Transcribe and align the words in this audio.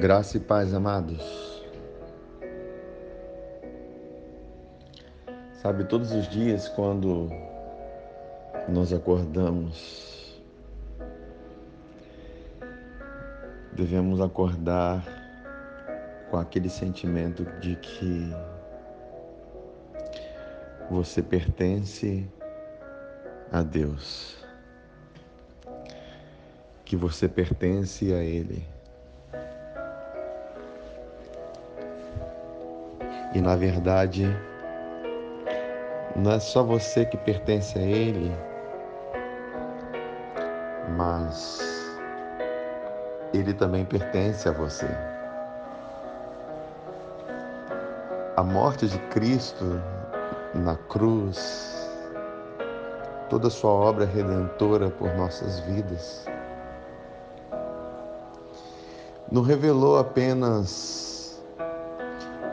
Graça 0.00 0.36
e 0.36 0.40
paz, 0.40 0.72
amados. 0.72 1.66
Sabe, 5.54 5.82
todos 5.82 6.12
os 6.12 6.28
dias 6.28 6.68
quando 6.68 7.28
nós 8.68 8.92
acordamos, 8.92 10.40
devemos 13.72 14.20
acordar 14.20 15.04
com 16.30 16.36
aquele 16.36 16.68
sentimento 16.68 17.44
de 17.58 17.74
que 17.74 18.32
você 20.88 21.20
pertence 21.20 22.24
a 23.50 23.64
Deus, 23.64 24.46
que 26.84 26.94
você 26.94 27.28
pertence 27.28 28.12
a 28.12 28.22
Ele 28.22 28.77
E 33.34 33.40
na 33.40 33.56
verdade, 33.56 34.26
não 36.16 36.32
é 36.32 36.40
só 36.40 36.62
você 36.62 37.04
que 37.04 37.16
pertence 37.16 37.78
a 37.78 37.82
Ele, 37.82 38.34
mas 40.96 41.60
Ele 43.34 43.52
também 43.52 43.84
pertence 43.84 44.48
a 44.48 44.52
você. 44.52 44.86
A 48.36 48.42
morte 48.42 48.86
de 48.86 48.98
Cristo 49.10 49.80
na 50.54 50.76
cruz, 50.88 51.90
toda 53.28 53.48
a 53.48 53.50
sua 53.50 53.70
obra 53.70 54.06
redentora 54.06 54.90
por 54.90 55.14
nossas 55.16 55.60
vidas, 55.60 56.24
não 59.30 59.42
revelou 59.42 59.98
apenas 59.98 61.07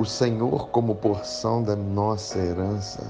o 0.00 0.04
Senhor 0.06 0.70
como 0.70 0.94
porção 0.94 1.62
da 1.62 1.76
nossa 1.76 2.38
herança. 2.38 3.06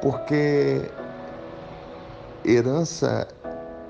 Porque 0.00 0.88
herança 2.44 3.26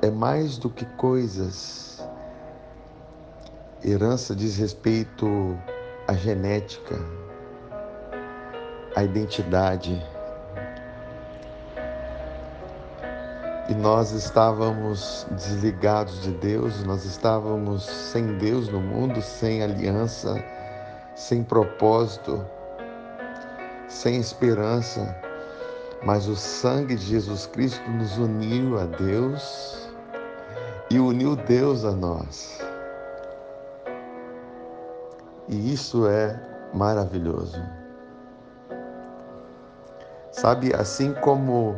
é 0.00 0.10
mais 0.10 0.56
do 0.56 0.70
que 0.70 0.86
coisas. 0.96 2.02
Herança 3.84 4.34
diz 4.34 4.56
respeito 4.56 5.26
à 6.08 6.14
genética, 6.14 6.96
à 8.96 9.04
identidade. 9.04 10.02
E 13.72 13.74
nós 13.74 14.12
estávamos 14.12 15.26
desligados 15.30 16.20
de 16.20 16.30
Deus, 16.32 16.84
nós 16.84 17.06
estávamos 17.06 17.84
sem 17.84 18.36
Deus 18.36 18.68
no 18.68 18.78
mundo, 18.78 19.22
sem 19.22 19.62
aliança, 19.62 20.34
sem 21.14 21.42
propósito, 21.42 22.44
sem 23.88 24.20
esperança. 24.20 25.16
Mas 26.04 26.28
o 26.28 26.36
sangue 26.36 26.96
de 26.96 27.06
Jesus 27.06 27.46
Cristo 27.46 27.90
nos 27.92 28.18
uniu 28.18 28.78
a 28.78 28.84
Deus 28.84 29.90
e 30.90 30.98
uniu 30.98 31.34
Deus 31.34 31.86
a 31.86 31.92
nós. 31.92 32.60
E 35.48 35.72
isso 35.72 36.06
é 36.06 36.38
maravilhoso. 36.74 37.62
Sabe, 40.30 40.74
assim 40.74 41.14
como 41.14 41.74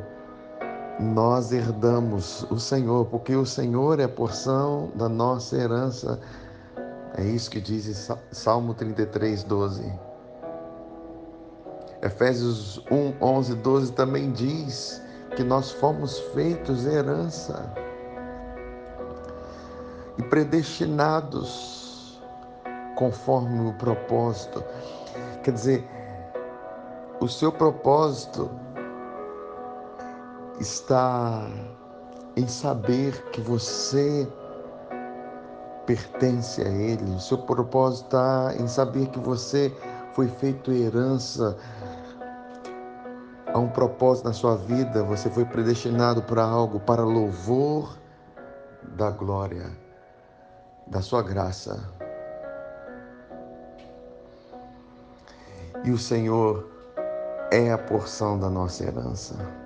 nós 1.01 1.53
herdamos 1.53 2.47
o 2.51 2.59
Senhor, 2.59 3.07
porque 3.07 3.35
o 3.35 3.45
Senhor 3.45 3.99
é 3.99 4.05
a 4.05 4.09
porção 4.09 4.91
da 4.95 5.09
nossa 5.09 5.57
herança. 5.57 6.21
É 7.17 7.25
isso 7.25 7.51
que 7.51 7.61
diz 7.61 8.11
Salmo 8.31 8.75
33, 8.75 9.43
12. 9.45 9.93
Efésios 12.03 12.79
1, 12.91 13.15
11, 13.21 13.55
12 13.57 13.93
também 13.93 14.31
diz 14.33 15.03
que 15.37 15.43
nós 15.43 15.73
fomos 15.73 16.19
feitos 16.35 16.87
herança 16.87 17.73
e 20.19 20.23
predestinados 20.23 22.21
conforme 22.95 23.69
o 23.69 23.73
propósito. 23.75 24.63
Quer 25.43 25.53
dizer, 25.53 25.85
o 27.21 27.29
seu 27.29 27.51
propósito 27.51 28.51
está 30.61 31.47
em 32.37 32.47
saber 32.47 33.23
que 33.31 33.41
você 33.41 34.27
pertence 35.87 36.63
a 36.63 36.69
Ele. 36.69 37.15
O 37.15 37.21
seu 37.21 37.39
propósito 37.39 38.05
está 38.07 38.55
em 38.59 38.67
saber 38.67 39.09
que 39.09 39.19
você 39.19 39.73
foi 40.13 40.29
feito 40.29 40.73
herança 40.73 41.57
a 43.53 43.59
um 43.59 43.69
propósito 43.69 44.27
na 44.27 44.33
sua 44.33 44.57
vida. 44.57 45.03
Você 45.05 45.31
foi 45.31 45.45
predestinado 45.45 46.23
para 46.23 46.43
algo, 46.43 46.81
para 46.81 47.05
louvor 47.05 47.97
da 48.83 49.11
glória, 49.11 49.71
da 50.87 51.01
sua 51.01 51.23
graça. 51.23 51.83
E 55.85 55.91
o 55.91 55.99
Senhor 55.99 56.69
é 57.51 57.71
a 57.71 57.79
porção 57.79 58.39
da 58.39 58.49
nossa 58.49 58.85
herança. 58.85 59.64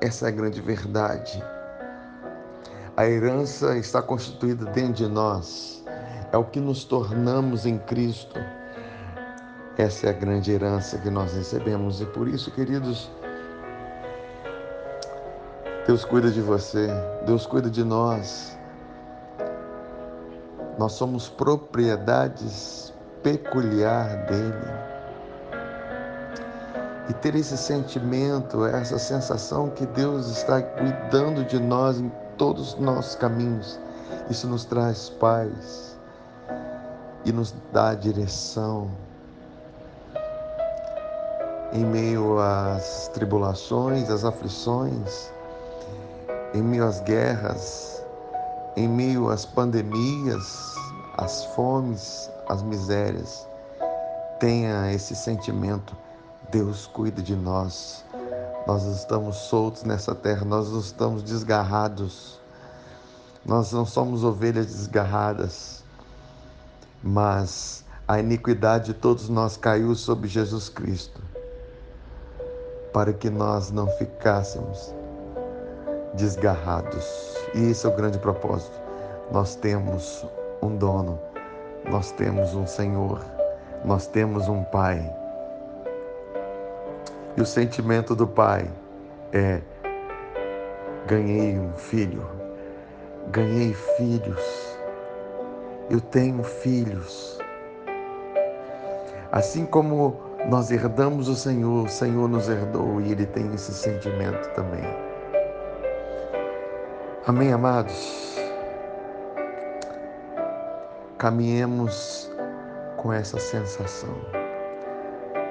Essa 0.00 0.26
é 0.26 0.28
a 0.28 0.32
grande 0.32 0.62
verdade. 0.62 1.44
A 2.96 3.06
herança 3.06 3.76
está 3.76 4.00
constituída 4.00 4.64
dentro 4.66 4.94
de 4.94 5.06
nós, 5.06 5.84
é 6.32 6.38
o 6.38 6.44
que 6.44 6.58
nos 6.58 6.84
tornamos 6.84 7.66
em 7.66 7.78
Cristo. 7.78 8.40
Essa 9.76 10.06
é 10.06 10.10
a 10.10 10.12
grande 10.14 10.52
herança 10.52 10.98
que 10.98 11.10
nós 11.10 11.34
recebemos 11.34 12.00
e 12.00 12.06
por 12.06 12.28
isso, 12.28 12.50
queridos, 12.50 13.10
Deus 15.86 16.04
cuida 16.04 16.30
de 16.30 16.40
você, 16.40 16.88
Deus 17.26 17.46
cuida 17.46 17.70
de 17.70 17.84
nós. 17.84 18.58
Nós 20.78 20.92
somos 20.92 21.28
propriedades 21.28 22.92
peculiar 23.22 24.24
dele 24.26 24.89
e 27.10 27.12
ter 27.14 27.34
esse 27.34 27.56
sentimento, 27.56 28.64
essa 28.64 28.96
sensação 28.96 29.68
que 29.68 29.84
Deus 29.84 30.28
está 30.28 30.62
cuidando 30.62 31.44
de 31.44 31.58
nós 31.58 31.98
em 31.98 32.08
todos 32.38 32.74
os 32.74 32.80
nossos 32.80 33.16
caminhos. 33.16 33.80
Isso 34.30 34.46
nos 34.46 34.64
traz 34.64 35.10
paz 35.10 35.98
e 37.24 37.32
nos 37.32 37.52
dá 37.72 37.96
direção 37.96 38.88
em 41.72 41.84
meio 41.84 42.38
às 42.38 43.08
tribulações, 43.08 44.08
às 44.08 44.24
aflições, 44.24 45.32
em 46.54 46.62
meio 46.62 46.84
às 46.84 47.00
guerras, 47.00 48.04
em 48.76 48.86
meio 48.86 49.30
às 49.30 49.44
pandemias, 49.44 50.76
às 51.18 51.44
fomes, 51.56 52.30
às 52.48 52.62
misérias. 52.62 53.48
Tenha 54.38 54.92
esse 54.92 55.16
sentimento 55.16 55.96
Deus 56.50 56.86
cuida 56.86 57.22
de 57.22 57.36
nós. 57.36 58.04
Nós 58.66 58.84
estamos 58.84 59.36
soltos 59.36 59.84
nessa 59.84 60.14
terra, 60.14 60.44
nós 60.44 60.70
não 60.70 60.80
estamos 60.80 61.22
desgarrados. 61.22 62.40
Nós 63.44 63.72
não 63.72 63.86
somos 63.86 64.22
ovelhas 64.22 64.66
desgarradas, 64.66 65.82
mas 67.02 67.84
a 68.06 68.20
iniquidade 68.20 68.86
de 68.86 68.94
todos 68.94 69.30
nós 69.30 69.56
caiu 69.56 69.94
sobre 69.94 70.28
Jesus 70.28 70.68
Cristo, 70.68 71.22
para 72.92 73.14
que 73.14 73.30
nós 73.30 73.70
não 73.70 73.86
ficássemos 73.92 74.94
desgarrados. 76.14 77.06
E 77.54 77.70
esse 77.70 77.86
é 77.86 77.88
o 77.88 77.96
grande 77.96 78.18
propósito. 78.18 78.78
Nós 79.32 79.54
temos 79.54 80.26
um 80.60 80.76
dono, 80.76 81.18
nós 81.88 82.10
temos 82.12 82.54
um 82.54 82.66
Senhor, 82.66 83.24
nós 83.84 84.06
temos 84.06 84.48
um 84.48 84.62
Pai 84.64 85.19
e 87.36 87.40
o 87.40 87.46
sentimento 87.46 88.14
do 88.14 88.26
pai 88.26 88.70
é: 89.32 89.60
ganhei 91.06 91.58
um 91.58 91.72
filho, 91.76 92.26
ganhei 93.28 93.72
filhos, 93.74 94.78
eu 95.88 96.00
tenho 96.00 96.42
filhos. 96.42 97.38
Assim 99.32 99.64
como 99.64 100.20
nós 100.48 100.70
herdamos 100.70 101.28
o 101.28 101.36
Senhor, 101.36 101.86
o 101.86 101.88
Senhor 101.88 102.28
nos 102.28 102.48
herdou 102.48 103.00
e 103.00 103.12
Ele 103.12 103.26
tem 103.26 103.52
esse 103.54 103.72
sentimento 103.72 104.48
também. 104.54 104.84
Amém, 107.26 107.52
amados? 107.52 108.36
Caminhemos 111.16 112.30
com 112.96 113.12
essa 113.12 113.38
sensação 113.38 114.39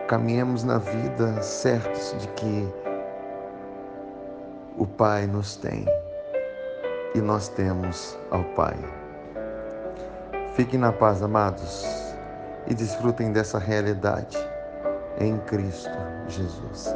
caminhemos 0.10 0.64
na 0.64 0.80
vida 0.80 1.40
certos 1.40 2.16
de 2.18 2.28
que 2.30 2.68
o 4.76 4.88
Pai 4.88 5.28
nos 5.28 5.56
tem 5.56 5.86
e 7.14 7.22
nós 7.22 7.48
temos 7.50 8.18
ao 8.32 8.44
Pai. 8.56 8.76
Fiquem 10.56 10.80
na 10.80 10.92
paz, 10.92 11.22
amados, 11.22 11.86
e 12.66 12.74
desfrutem 12.74 13.32
dessa 13.32 13.60
realidade 13.60 14.36
em 15.20 15.38
Cristo 15.42 15.92
Jesus. 16.28 16.88